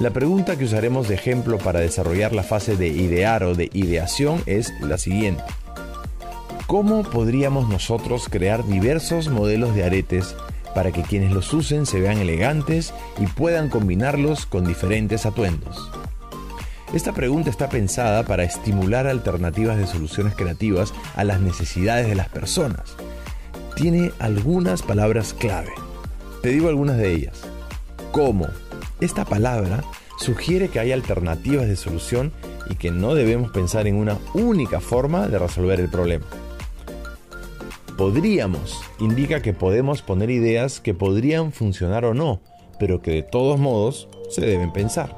La 0.00 0.10
pregunta 0.10 0.56
que 0.56 0.64
usaremos 0.64 1.08
de 1.08 1.16
ejemplo 1.16 1.58
para 1.58 1.80
desarrollar 1.80 2.32
la 2.32 2.44
fase 2.44 2.76
de 2.76 2.86
idear 2.86 3.42
o 3.42 3.56
de 3.56 3.68
ideación 3.72 4.42
es 4.46 4.72
la 4.80 4.96
siguiente. 4.96 5.42
¿Cómo 6.68 7.02
podríamos 7.02 7.68
nosotros 7.68 8.28
crear 8.28 8.64
diversos 8.66 9.28
modelos 9.28 9.74
de 9.74 9.84
aretes 9.84 10.36
para 10.74 10.92
que 10.92 11.02
quienes 11.02 11.32
los 11.32 11.52
usen 11.52 11.86
se 11.86 11.98
vean 11.98 12.18
elegantes 12.18 12.92
y 13.18 13.26
puedan 13.26 13.70
combinarlos 13.70 14.46
con 14.46 14.64
diferentes 14.64 15.26
atuendos? 15.26 15.90
Esta 16.92 17.12
pregunta 17.12 17.50
está 17.50 17.68
pensada 17.68 18.22
para 18.22 18.44
estimular 18.44 19.06
alternativas 19.06 19.78
de 19.78 19.86
soluciones 19.86 20.34
creativas 20.34 20.94
a 21.16 21.24
las 21.24 21.40
necesidades 21.40 22.06
de 22.06 22.14
las 22.14 22.28
personas. 22.28 22.96
Tiene 23.78 24.12
algunas 24.18 24.82
palabras 24.82 25.32
clave. 25.32 25.72
Te 26.42 26.50
digo 26.50 26.68
algunas 26.68 26.98
de 26.98 27.14
ellas. 27.14 27.42
¿Cómo? 28.12 28.46
Esta 29.00 29.24
palabra 29.24 29.84
sugiere 30.18 30.68
que 30.68 30.80
hay 30.80 30.92
alternativas 30.92 31.66
de 31.66 31.76
solución 31.76 32.32
y 32.68 32.74
que 32.74 32.90
no 32.90 33.14
debemos 33.14 33.52
pensar 33.52 33.86
en 33.86 33.94
una 33.94 34.18
única 34.34 34.80
forma 34.80 35.28
de 35.28 35.38
resolver 35.38 35.80
el 35.80 35.88
problema 35.88 36.26
podríamos 37.98 38.80
indica 39.00 39.42
que 39.42 39.52
podemos 39.52 40.02
poner 40.02 40.30
ideas 40.30 40.80
que 40.80 40.94
podrían 40.94 41.50
funcionar 41.50 42.04
o 42.04 42.14
no, 42.14 42.40
pero 42.78 43.02
que 43.02 43.10
de 43.10 43.22
todos 43.24 43.58
modos 43.58 44.08
se 44.30 44.46
deben 44.46 44.72
pensar. 44.72 45.16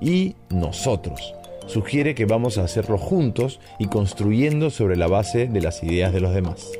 Y 0.00 0.36
nosotros 0.50 1.34
sugiere 1.66 2.14
que 2.14 2.26
vamos 2.26 2.58
a 2.58 2.62
hacerlo 2.62 2.96
juntos 2.96 3.58
y 3.80 3.88
construyendo 3.88 4.70
sobre 4.70 4.96
la 4.96 5.08
base 5.08 5.48
de 5.48 5.60
las 5.60 5.82
ideas 5.82 6.12
de 6.12 6.20
los 6.20 6.32
demás. 6.32 6.70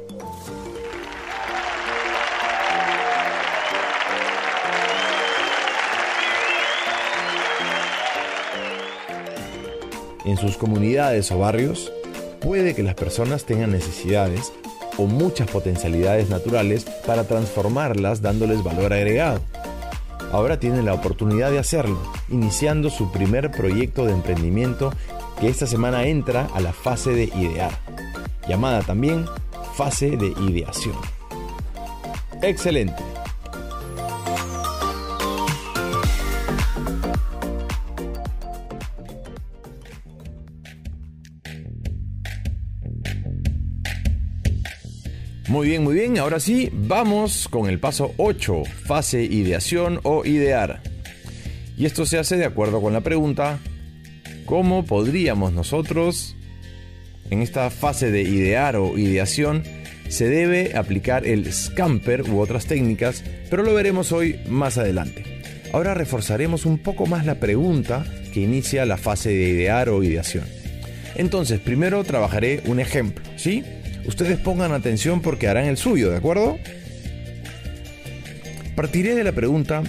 En 10.28 10.37
sus 10.37 10.58
comunidades 10.58 11.32
o 11.32 11.38
barrios, 11.38 11.90
puede 12.42 12.75
que 12.75 12.82
las 12.82 12.94
personas 12.94 13.47
tengan 13.47 13.73
necesidades 13.73 14.52
o 14.99 15.06
muchas 15.06 15.49
potencialidades 15.50 16.28
naturales 16.28 16.85
para 17.06 17.25
transformarlas 17.25 18.20
dándoles 18.20 18.62
valor 18.62 18.92
agregado. 18.92 19.40
Ahora 20.30 20.61
tiene 20.61 20.82
la 20.82 20.92
oportunidad 20.92 21.50
de 21.50 21.58
hacerlo, 21.58 21.99
iniciando 22.28 22.90
su 22.90 23.11
primer 23.11 23.50
proyecto 23.50 24.04
de 24.04 24.12
emprendimiento 24.12 24.92
que 25.40 25.49
esta 25.49 25.66
semana 25.66 26.06
entra 26.06 26.47
a 26.52 26.61
la 26.61 26.75
fase 26.75 27.12
de 27.12 27.25
idear, 27.25 27.70
llamada 28.47 28.82
también 28.82 29.25
fase 29.76 30.11
de 30.18 30.35
ideación. 30.42 30.97
Excelente. 32.42 33.07
Muy 45.48 45.68
bien, 45.68 45.82
muy 45.82 45.94
bien. 45.94 46.18
Ahora 46.18 46.40
sí, 46.40 46.68
vamos 46.72 47.48
con 47.48 47.70
el 47.70 47.80
paso 47.80 48.12
8, 48.18 48.64
fase 48.84 49.22
ideación 49.22 49.98
o 50.02 50.26
idear. 50.26 50.82
Y 51.78 51.86
esto 51.86 52.04
se 52.04 52.18
hace 52.18 52.36
de 52.36 52.44
acuerdo 52.44 52.82
con 52.82 52.92
la 52.92 53.00
pregunta, 53.00 53.58
¿cómo 54.44 54.84
podríamos 54.84 55.54
nosotros, 55.54 56.36
en 57.30 57.40
esta 57.40 57.70
fase 57.70 58.10
de 58.10 58.22
idear 58.22 58.76
o 58.76 58.98
ideación, 58.98 59.62
se 60.08 60.28
debe 60.28 60.76
aplicar 60.76 61.26
el 61.26 61.50
scamper 61.50 62.28
u 62.28 62.40
otras 62.40 62.66
técnicas, 62.66 63.24
pero 63.48 63.62
lo 63.62 63.72
veremos 63.72 64.12
hoy 64.12 64.40
más 64.50 64.76
adelante. 64.76 65.24
Ahora 65.72 65.94
reforzaremos 65.94 66.66
un 66.66 66.76
poco 66.76 67.06
más 67.06 67.24
la 67.24 67.40
pregunta 67.40 68.04
que 68.34 68.40
inicia 68.40 68.84
la 68.84 68.98
fase 68.98 69.30
de 69.30 69.48
idear 69.48 69.88
o 69.88 70.02
ideación. 70.02 70.44
Entonces, 71.14 71.58
primero 71.58 72.04
trabajaré 72.04 72.62
un 72.66 72.80
ejemplo, 72.80 73.24
¿sí? 73.36 73.64
Ustedes 74.06 74.38
pongan 74.38 74.72
atención 74.72 75.20
porque 75.20 75.48
harán 75.48 75.66
el 75.66 75.76
suyo, 75.76 76.10
¿de 76.10 76.16
acuerdo? 76.16 76.58
Partiré 78.76 79.16
de 79.16 79.24
la 79.24 79.32
pregunta, 79.32 79.82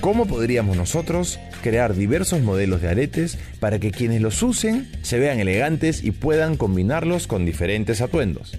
¿cómo 0.00 0.26
podríamos 0.26 0.76
nosotros 0.76 1.40
crear 1.62 1.96
diversos 1.96 2.40
modelos 2.40 2.80
de 2.80 2.88
aretes 2.88 3.38
para 3.58 3.80
que 3.80 3.90
quienes 3.90 4.22
los 4.22 4.40
usen 4.44 4.88
se 5.02 5.18
vean 5.18 5.40
elegantes 5.40 6.04
y 6.04 6.12
puedan 6.12 6.56
combinarlos 6.56 7.26
con 7.26 7.44
diferentes 7.44 8.00
atuendos? 8.00 8.56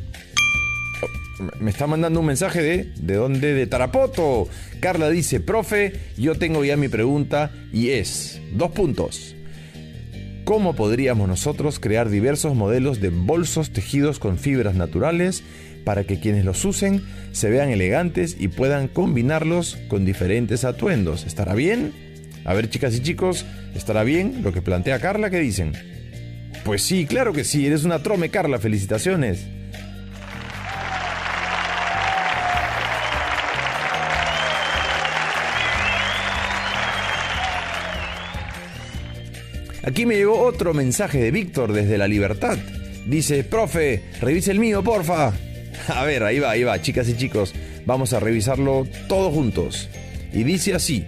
Oh, 1.01 1.62
me 1.62 1.71
está 1.71 1.88
mandando 1.88 2.19
un 2.19 2.25
mensaje 2.25 2.62
de 2.62 2.91
¿de 3.00 3.15
dónde? 3.15 3.53
De 3.53 3.67
Tarapoto. 3.67 4.50
Carla 4.81 5.09
dice, 5.09 5.39
profe, 5.39 5.93
yo 6.17 6.36
tengo 6.36 6.65
ya 6.65 6.75
mi 6.75 6.89
pregunta 6.89 7.51
y 7.71 7.91
es, 7.91 8.41
dos 8.51 8.71
puntos. 8.71 9.37
¿Cómo 10.48 10.77
podríamos 10.77 11.27
nosotros 11.27 11.77
crear 11.77 12.10
diversos 12.10 12.56
modelos 12.56 13.01
de 13.01 13.10
bolsos 13.10 13.74
tejidos 13.74 14.18
con 14.18 14.38
fibras 14.38 14.75
naturales 14.75 15.44
para 15.84 16.06
que 16.06 16.22
quienes 16.22 16.46
los 16.46 16.63
usen 16.63 17.04
se 17.34 17.50
vean 17.50 17.68
elegantes 17.68 18.38
y 18.39 18.48
puedan 18.48 18.88
combinarlos 18.88 19.77
con 19.89 20.06
diferentes 20.06 20.63
atuendos? 20.63 21.25
¿Estará 21.25 21.54
bien? 21.54 21.92
A 22.46 22.54
ver, 22.54 22.70
chicas 22.70 22.96
y 22.96 23.01
chicos, 23.01 23.46
¿estará 23.75 24.06
bien 24.06 24.42
lo 24.42 24.54
que 24.54 24.62
plantea 24.62 25.01
Carla? 25.01 25.30
¿Qué 25.30 25.39
dicen? 25.39 25.74
Pues 26.63 26.82
sí, 26.82 27.06
claro 27.06 27.34
que 27.34 27.44
sí, 27.44 27.68
eres 27.68 27.84
una 27.84 28.01
trome, 28.01 28.30
Carla, 28.30 28.58
felicitaciones. 28.58 29.57
Aquí 39.88 40.06
me 40.06 40.15
llegó 40.17 40.41
otro 40.41 40.74
mensaje 40.74 41.17
de 41.17 41.32
Víctor 41.32 41.72
desde 41.72 41.98
La 41.98 42.10
Libertad. 42.10 42.58
Dice, 43.06 43.46
profe, 43.46 44.03
revise 44.20 44.51
el 44.51 44.60
mío, 44.60 44.84
porfa. 44.84 45.32
A 45.88 46.03
ver, 46.03 46.24
ahí 46.24 46.39
va, 46.39 46.51
ahí 46.51 46.65
va, 46.65 46.82
chicas 46.82 47.08
y 47.08 47.15
chicos. 47.15 47.53
Vamos 47.86 48.12
a 48.12 48.19
revisarlo 48.19 48.86
todos 49.08 49.34
juntos. 49.34 49.88
Y 50.34 50.43
dice 50.43 50.73
así. 50.73 51.08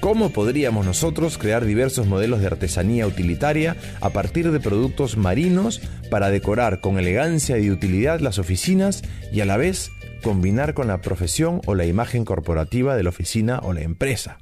¿Cómo 0.00 0.32
podríamos 0.32 0.84
nosotros 0.84 1.38
crear 1.38 1.64
diversos 1.64 2.06
modelos 2.06 2.40
de 2.40 2.48
artesanía 2.48 3.06
utilitaria 3.06 3.74
a 4.02 4.10
partir 4.10 4.50
de 4.52 4.60
productos 4.60 5.16
marinos 5.16 5.80
para 6.10 6.28
decorar 6.28 6.82
con 6.82 6.98
elegancia 6.98 7.56
y 7.56 7.70
utilidad 7.70 8.20
las 8.20 8.38
oficinas 8.38 9.02
y 9.32 9.40
a 9.40 9.46
la 9.46 9.56
vez 9.56 9.90
combinar 10.22 10.74
con 10.74 10.88
la 10.88 11.00
profesión 11.00 11.62
o 11.64 11.74
la 11.74 11.86
imagen 11.86 12.26
corporativa 12.26 12.96
de 12.96 13.02
la 13.02 13.08
oficina 13.08 13.60
o 13.62 13.72
la 13.72 13.80
empresa? 13.80 14.36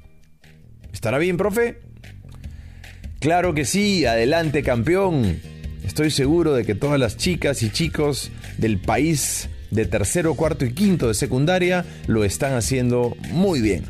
¿Estará 0.91 1.17
bien, 1.17 1.37
profe? 1.37 1.84
Claro 3.19 3.53
que 3.53 3.65
sí, 3.65 4.05
adelante 4.05 4.63
campeón. 4.63 5.39
Estoy 5.85 6.11
seguro 6.11 6.53
de 6.53 6.65
que 6.65 6.75
todas 6.75 6.99
las 6.99 7.17
chicas 7.17 7.63
y 7.63 7.69
chicos 7.69 8.31
del 8.57 8.79
país 8.79 9.49
de 9.71 9.85
tercero, 9.85 10.35
cuarto 10.35 10.65
y 10.65 10.73
quinto 10.73 11.07
de 11.07 11.13
secundaria 11.13 11.85
lo 12.07 12.23
están 12.23 12.53
haciendo 12.53 13.15
muy 13.31 13.61
bien. 13.61 13.83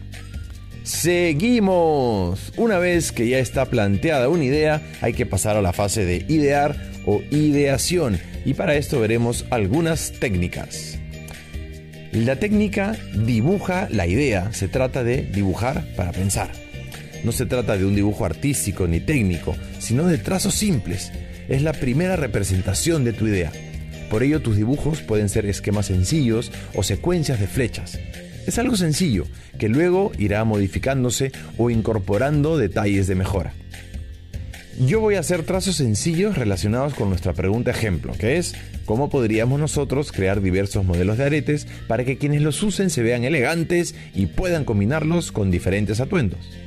Seguimos. 0.83 2.53
Una 2.57 2.77
vez 2.77 3.11
que 3.11 3.27
ya 3.27 3.39
está 3.39 3.65
planteada 3.65 4.29
una 4.29 4.43
idea, 4.43 4.81
hay 5.01 5.13
que 5.13 5.25
pasar 5.25 5.57
a 5.57 5.61
la 5.61 5.73
fase 5.73 6.05
de 6.05 6.25
idear 6.27 6.75
o 7.05 7.21
ideación 7.31 8.19
y 8.45 8.53
para 8.53 8.75
esto 8.75 8.99
veremos 8.99 9.45
algunas 9.49 10.11
técnicas. 10.19 10.99
La 12.11 12.37
técnica 12.37 12.95
dibuja 13.13 13.87
la 13.91 14.07
idea, 14.07 14.53
se 14.53 14.67
trata 14.67 15.03
de 15.03 15.23
dibujar 15.23 15.85
para 15.95 16.11
pensar. 16.11 16.64
No 17.25 17.31
se 17.31 17.47
trata 17.47 17.75
de 17.75 17.85
un 17.85 17.95
dibujo 17.95 18.23
artístico 18.23 18.87
ni 18.87 18.99
técnico, 18.99 19.55
sino 19.79 20.05
de 20.05 20.19
trazos 20.19 20.53
simples. 20.53 21.11
Es 21.49 21.63
la 21.63 21.73
primera 21.73 22.15
representación 22.15 23.03
de 23.03 23.13
tu 23.13 23.25
idea. 23.25 23.51
Por 24.11 24.21
ello 24.21 24.43
tus 24.43 24.57
dibujos 24.57 25.01
pueden 25.01 25.27
ser 25.27 25.47
esquemas 25.47 25.87
sencillos 25.87 26.51
o 26.75 26.83
secuencias 26.83 27.39
de 27.39 27.47
flechas. 27.47 27.97
Es 28.45 28.59
algo 28.59 28.77
sencillo, 28.77 29.25
que 29.57 29.69
luego 29.69 30.11
irá 30.19 30.43
modificándose 30.43 31.31
o 31.57 31.71
incorporando 31.71 32.59
detalles 32.59 33.07
de 33.07 33.15
mejora. 33.15 33.53
Yo 34.79 34.99
voy 34.99 35.15
a 35.15 35.21
hacer 35.21 35.41
trazos 35.41 35.77
sencillos 35.77 36.37
relacionados 36.37 36.93
con 36.93 37.09
nuestra 37.09 37.33
pregunta 37.33 37.71
ejemplo, 37.71 38.13
que 38.13 38.37
es 38.37 38.53
cómo 38.85 39.09
podríamos 39.09 39.59
nosotros 39.59 40.11
crear 40.11 40.41
diversos 40.41 40.85
modelos 40.85 41.17
de 41.17 41.23
aretes 41.23 41.65
para 41.87 42.05
que 42.05 42.19
quienes 42.19 42.43
los 42.43 42.61
usen 42.61 42.91
se 42.91 43.01
vean 43.01 43.23
elegantes 43.23 43.95
y 44.13 44.27
puedan 44.27 44.63
combinarlos 44.63 45.31
con 45.31 45.49
diferentes 45.49 45.99
atuendos. 45.99 46.64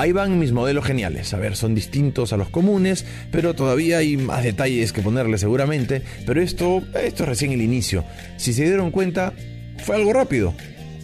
Ahí 0.00 0.12
van 0.12 0.38
mis 0.38 0.52
modelos 0.52 0.86
geniales. 0.86 1.34
A 1.34 1.36
ver, 1.36 1.56
son 1.56 1.74
distintos 1.74 2.32
a 2.32 2.38
los 2.38 2.48
comunes, 2.48 3.04
pero 3.30 3.54
todavía 3.54 3.98
hay 3.98 4.16
más 4.16 4.42
detalles 4.42 4.94
que 4.94 5.02
ponerle 5.02 5.36
seguramente. 5.36 6.00
Pero 6.24 6.40
esto, 6.40 6.82
esto 6.98 7.24
es 7.24 7.28
recién 7.28 7.52
el 7.52 7.60
inicio. 7.60 8.06
Si 8.38 8.54
se 8.54 8.64
dieron 8.64 8.92
cuenta, 8.92 9.34
fue 9.84 9.96
algo 9.96 10.14
rápido. 10.14 10.54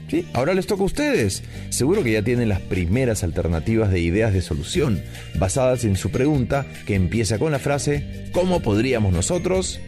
¿Sí? 0.08 0.26
Ahora 0.32 0.54
les 0.54 0.66
toca 0.66 0.82
a 0.82 0.86
ustedes. 0.86 1.42
Seguro 1.68 2.02
que 2.02 2.12
ya 2.12 2.22
tienen 2.22 2.48
las 2.48 2.62
primeras 2.62 3.22
alternativas 3.22 3.90
de 3.90 4.00
ideas 4.00 4.32
de 4.32 4.40
solución, 4.40 5.02
basadas 5.38 5.84
en 5.84 5.96
su 5.96 6.10
pregunta 6.10 6.64
que 6.86 6.94
empieza 6.94 7.38
con 7.38 7.52
la 7.52 7.58
frase 7.58 8.30
¿Cómo 8.32 8.60
podríamos 8.60 9.12
nosotros? 9.12 9.78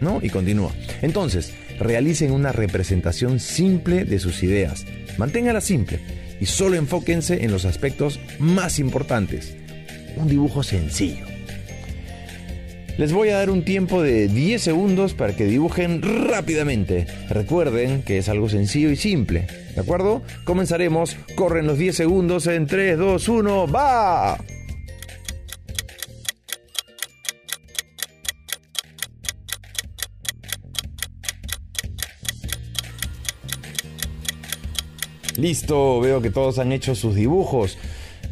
¿No? 0.00 0.18
Y 0.24 0.28
continúa. 0.28 0.72
Entonces, 1.02 1.52
realicen 1.80 2.30
una 2.30 2.52
representación 2.52 3.40
simple 3.40 4.04
de 4.04 4.20
sus 4.20 4.44
ideas. 4.44 4.86
Manténgala 5.18 5.60
simple 5.60 5.98
y 6.40 6.46
solo 6.46 6.76
enfóquense 6.76 7.44
en 7.44 7.50
los 7.50 7.64
aspectos 7.64 8.20
más 8.38 8.78
importantes. 8.78 9.56
Un 10.16 10.28
dibujo 10.28 10.62
sencillo. 10.62 11.26
Les 12.98 13.12
voy 13.12 13.30
a 13.30 13.38
dar 13.38 13.48
un 13.48 13.64
tiempo 13.64 14.02
de 14.02 14.28
10 14.28 14.60
segundos 14.60 15.14
para 15.14 15.34
que 15.34 15.46
dibujen 15.46 16.02
rápidamente. 16.02 17.06
Recuerden 17.30 18.02
que 18.02 18.18
es 18.18 18.28
algo 18.28 18.50
sencillo 18.50 18.90
y 18.90 18.96
simple. 18.96 19.46
¿De 19.74 19.80
acuerdo? 19.80 20.22
Comenzaremos. 20.44 21.16
Corren 21.34 21.66
los 21.66 21.78
10 21.78 21.96
segundos 21.96 22.46
en 22.46 22.66
3, 22.66 22.98
2, 22.98 23.28
1. 23.28 23.66
¡Va! 23.68 24.36
Listo, 35.40 36.00
veo 36.00 36.20
que 36.20 36.28
todos 36.28 36.58
han 36.58 36.70
hecho 36.70 36.94
sus 36.94 37.14
dibujos. 37.14 37.78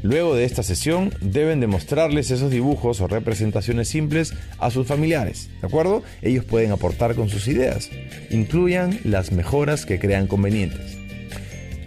Luego 0.02 0.36
de 0.36 0.44
esta 0.44 0.62
sesión 0.62 1.10
deben 1.22 1.58
demostrarles 1.58 2.30
esos 2.30 2.50
dibujos 2.50 3.00
o 3.00 3.08
representaciones 3.08 3.88
simples 3.88 4.34
a 4.58 4.70
sus 4.70 4.86
familiares, 4.86 5.48
¿de 5.62 5.66
acuerdo? 5.66 6.02
Ellos 6.20 6.44
pueden 6.44 6.70
aportar 6.70 7.14
con 7.14 7.30
sus 7.30 7.48
ideas. 7.48 7.88
Incluyan 8.28 9.00
las 9.04 9.32
mejoras 9.32 9.86
que 9.86 9.98
crean 9.98 10.26
convenientes. 10.26 10.98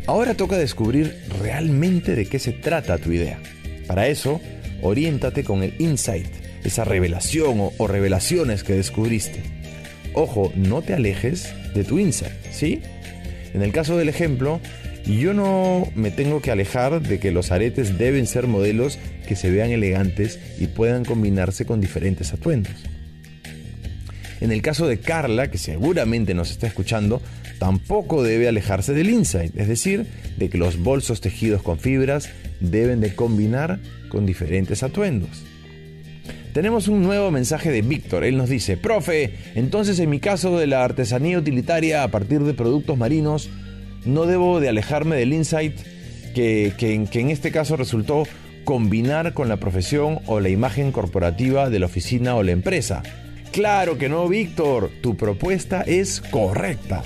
Ahora 0.07 0.33
toca 0.33 0.57
descubrir 0.57 1.15
realmente 1.39 2.15
de 2.15 2.25
qué 2.25 2.39
se 2.39 2.51
trata 2.51 2.97
tu 2.97 3.11
idea. 3.11 3.39
Para 3.85 4.07
eso, 4.07 4.41
oriéntate 4.81 5.43
con 5.43 5.61
el 5.61 5.75
insight, 5.77 6.33
esa 6.63 6.83
revelación 6.83 7.59
o, 7.59 7.73
o 7.77 7.85
revelaciones 7.85 8.63
que 8.63 8.73
descubriste. 8.73 9.43
Ojo, 10.15 10.51
no 10.55 10.81
te 10.81 10.95
alejes 10.95 11.53
de 11.75 11.83
tu 11.83 11.99
insight, 11.99 12.33
¿sí? 12.51 12.81
En 13.53 13.61
el 13.61 13.71
caso 13.71 13.97
del 13.97 14.09
ejemplo, 14.09 14.59
yo 15.05 15.33
no 15.33 15.87
me 15.95 16.11
tengo 16.11 16.41
que 16.41 16.51
alejar 16.51 17.01
de 17.01 17.19
que 17.19 17.31
los 17.31 17.51
aretes 17.51 17.97
deben 17.97 18.27
ser 18.27 18.47
modelos 18.47 18.99
que 19.27 19.35
se 19.35 19.49
vean 19.49 19.71
elegantes 19.71 20.39
y 20.59 20.67
puedan 20.67 21.05
combinarse 21.05 21.65
con 21.65 21.81
diferentes 21.81 22.33
atuendos. 22.33 22.73
En 24.41 24.51
el 24.51 24.61
caso 24.61 24.87
de 24.87 24.99
Carla, 24.99 25.51
que 25.51 25.57
seguramente 25.57 26.33
nos 26.33 26.49
está 26.49 26.67
escuchando, 26.67 27.21
tampoco 27.59 28.23
debe 28.23 28.47
alejarse 28.47 28.93
del 28.93 29.11
insight, 29.11 29.55
es 29.55 29.67
decir, 29.67 30.07
de 30.37 30.49
que 30.49 30.57
los 30.57 30.77
bolsos 30.77 31.21
tejidos 31.21 31.61
con 31.61 31.77
fibras 31.77 32.29
deben 32.59 33.01
de 33.01 33.13
combinar 33.13 33.79
con 34.09 34.25
diferentes 34.25 34.81
atuendos. 34.81 35.43
Tenemos 36.53 36.87
un 36.87 37.01
nuevo 37.01 37.31
mensaje 37.31 37.71
de 37.71 37.81
Víctor. 37.81 38.25
Él 38.25 38.35
nos 38.35 38.49
dice, 38.49 38.75
profe, 38.75 39.35
entonces 39.55 39.99
en 39.99 40.09
mi 40.09 40.19
caso 40.19 40.57
de 40.59 40.67
la 40.67 40.83
artesanía 40.83 41.37
utilitaria 41.37 42.03
a 42.03 42.09
partir 42.09 42.41
de 42.41 42.53
productos 42.53 42.97
marinos, 42.97 43.49
no 44.05 44.25
debo 44.25 44.59
de 44.59 44.69
alejarme 44.69 45.15
del 45.15 45.33
insight 45.33 45.79
que, 46.33 46.73
que 46.77 47.19
en 47.19 47.29
este 47.29 47.51
caso 47.51 47.75
resultó 47.75 48.23
combinar 48.63 49.33
con 49.33 49.49
la 49.49 49.57
profesión 49.57 50.19
o 50.27 50.39
la 50.39 50.49
imagen 50.49 50.91
corporativa 50.91 51.69
de 51.69 51.79
la 51.79 51.87
oficina 51.87 52.35
o 52.35 52.43
la 52.43 52.51
empresa. 52.51 53.03
Claro 53.51 53.97
que 53.97 54.07
no, 54.07 54.27
Víctor, 54.27 54.89
tu 55.01 55.17
propuesta 55.17 55.81
es 55.81 56.21
correcta. 56.21 57.03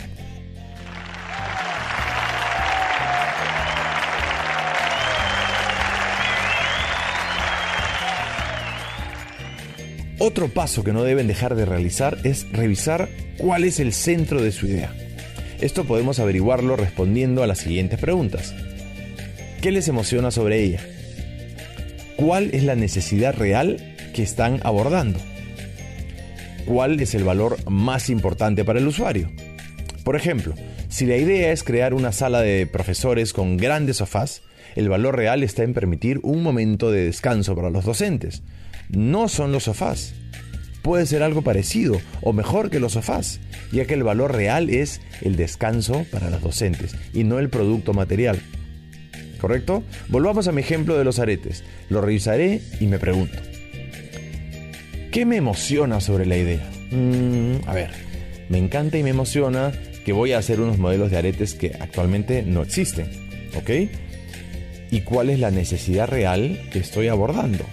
Otro 10.20 10.48
paso 10.48 10.84
que 10.84 10.94
no 10.94 11.04
deben 11.04 11.28
dejar 11.28 11.56
de 11.56 11.66
realizar 11.66 12.18
es 12.24 12.50
revisar 12.52 13.10
cuál 13.38 13.64
es 13.64 13.80
el 13.80 13.92
centro 13.92 14.42
de 14.42 14.52
su 14.52 14.66
idea. 14.68 15.05
Esto 15.62 15.86
podemos 15.86 16.20
averiguarlo 16.20 16.76
respondiendo 16.76 17.42
a 17.42 17.48
las 17.48 17.60
siguientes 17.60 18.00
preguntas. 18.00 18.54
¿Qué 19.62 19.72
les 19.72 19.88
emociona 19.88 20.30
sobre 20.32 20.62
ella? 20.62 20.82
¿Cuál 22.18 22.50
es 22.54 22.64
la 22.64 22.76
necesidad 22.76 23.34
real 23.36 23.96
que 24.14 24.22
están 24.22 24.60
abordando? 24.64 25.20
¿Cuál 26.66 27.00
es 27.00 27.16
el 27.16 27.24
valor 27.24 27.58
más 27.70 28.10
importante 28.10 28.66
para 28.66 28.80
el 28.80 28.88
usuario? 28.88 29.32
Por 30.04 30.16
ejemplo, 30.16 30.54
si 30.90 31.06
la 31.06 31.18
idea 31.18 31.52
es 31.52 31.64
crear 31.64 31.94
una 31.94 32.12
sala 32.12 32.42
de 32.42 32.68
profesores 32.68 33.34
con 33.34 33.58
grandes 33.58 33.98
sofás, 33.98 34.44
el 34.76 34.90
valor 34.90 35.16
real 35.16 35.42
está 35.42 35.64
en 35.64 35.74
permitir 35.74 36.20
un 36.22 36.44
momento 36.44 36.92
de 36.92 37.06
descanso 37.06 37.56
para 37.56 37.70
los 37.70 37.86
docentes. 37.86 38.44
No 38.90 39.30
son 39.30 39.52
los 39.52 39.64
sofás. 39.64 40.14
Puede 40.86 41.08
ser 41.08 41.24
algo 41.24 41.42
parecido 41.42 42.00
o 42.22 42.32
mejor 42.32 42.70
que 42.70 42.80
los 42.80 42.92
sofás, 42.92 43.40
ya 43.72 43.86
que 43.86 43.96
el 43.96 44.04
valor 44.04 44.36
real 44.36 44.70
es 44.70 45.02
el 45.24 45.36
descanso 45.36 46.06
para 46.12 46.30
los 46.30 46.44
docentes 46.44 46.96
y 47.12 47.24
no 47.24 47.40
el 47.40 47.50
producto 47.50 47.96
material. 47.96 48.40
¿Correcto? 49.42 49.82
Volvamos 50.10 50.48
a 50.48 50.52
mi 50.52 50.62
ejemplo 50.62 50.96
de 50.96 51.04
los 51.04 51.18
aretes. 51.18 51.64
Lo 51.90 52.02
revisaré 52.02 52.62
y 52.80 52.86
me 52.86 53.00
pregunto. 53.00 53.36
¿Qué 55.12 55.26
me 55.26 55.38
emociona 55.38 56.00
sobre 56.02 56.28
la 56.28 56.38
idea? 56.38 56.70
Mm, 56.92 57.68
a 57.68 57.74
ver, 57.74 57.90
me 58.50 58.60
encanta 58.60 59.00
y 59.00 59.04
me 59.04 59.10
emociona 59.10 59.72
que 60.06 60.14
voy 60.14 60.34
a 60.34 60.38
hacer 60.38 60.62
unos 60.62 60.78
modelos 60.78 61.10
de 61.10 61.18
aretes 61.18 61.56
que 61.56 61.76
actualmente 61.80 62.44
no 62.44 62.62
existen. 62.62 63.10
¿Ok? 63.58 63.90
¿Y 64.92 65.02
cuál 65.02 65.32
es 65.32 65.40
la 65.40 65.50
necesidad 65.50 66.08
real 66.08 66.62
que 66.72 66.78
estoy 66.78 67.08
abordando? 67.08 67.66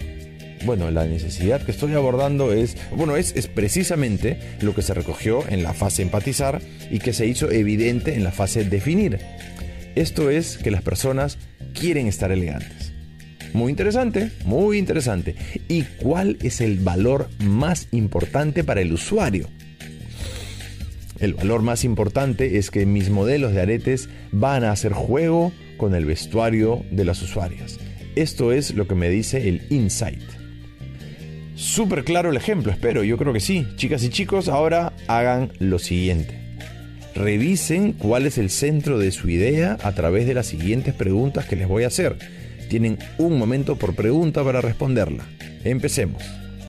Bueno, 0.64 0.90
la 0.90 1.07
necesidad 1.07 1.64
que 1.64 1.72
estoy 1.72 1.94
abordando 1.94 2.53
es, 2.53 2.77
bueno, 2.96 3.16
es, 3.16 3.35
es, 3.35 3.48
precisamente 3.48 4.38
lo 4.61 4.75
que 4.75 4.83
se 4.83 4.94
recogió 4.94 5.44
en 5.48 5.62
la 5.62 5.75
fase 5.75 6.03
empatizar 6.03 6.62
y 6.90 7.01
que 7.01 7.12
se 7.12 7.27
hizo 7.27 7.51
evidente 7.51 8.14
en 8.14 8.22
la 8.22 8.31
fase 8.31 8.64
definir. 8.64 9.18
Esto 9.96 10.31
es 10.31 10.59
que 10.59 10.70
las 10.70 10.83
personas 10.83 11.38
quieren 11.75 12.07
estar 12.07 12.31
elegantes. 12.31 12.92
Muy 13.53 13.70
interesante, 13.70 14.31
muy 14.44 14.79
interesante. 14.79 15.35
¿Y 15.68 15.83
cuál 15.83 16.38
es 16.42 16.61
el 16.61 16.79
valor 16.79 17.29
más 17.40 17.88
importante 17.90 18.64
para 18.64 18.81
el 18.81 18.92
usuario? 18.92 19.48
El 21.18 21.35
valor 21.35 21.62
más 21.62 21.85
importante 21.85 22.59
es 22.59 22.70
que 22.70 22.87
mis 22.87 23.11
modelos 23.11 23.53
de 23.53 23.61
aretes 23.61 24.09
van 24.33 24.64
a 24.64 24.72
hacer 24.72 24.92
juego 24.92 25.53
con 25.77 25.94
el 25.94 26.05
vestuario 26.05 26.85
de 26.90 27.05
las 27.05 27.20
usuarias. 27.20 27.79
Esto 28.16 28.53
es 28.53 28.75
lo 28.75 28.88
que 28.88 28.94
me 28.94 29.09
dice 29.09 29.48
el 29.48 29.62
insight. 29.70 30.41
Súper 31.55 32.05
claro 32.05 32.31
el 32.31 32.37
ejemplo, 32.37 32.73
espero, 32.73 33.05
yo 33.05 33.17
creo 33.17 33.33
que 33.33 33.41
sí. 33.41 33.67
Chicas 33.77 34.03
y 34.05 34.09
chicos, 34.09 34.49
ahora 34.49 34.93
hagan 35.07 35.53
lo 35.59 35.79
siguiente. 35.79 36.38
Revisen 37.15 37.93
cuál 37.93 38.27
es 38.27 38.38
el 38.38 38.49
centro 38.51 38.99
de 38.99 39.12
su 39.12 39.29
idea 39.29 39.77
a 39.83 39.93
través 39.93 40.27
de 40.27 40.35
las 40.35 40.47
siguientes 40.47 40.95
preguntas 40.95 41.47
que 41.47 41.57
les 41.57 41.69
voy 41.69 41.85
a 41.85 41.88
hacer. 41.88 42.17
Tienen 42.71 42.99
un 43.19 43.38
momento 43.38 43.77
por 43.77 43.95
pregunta 43.95 44.43
para 44.43 44.62
responderla. 44.62 45.25
Empecemos. 45.62 46.23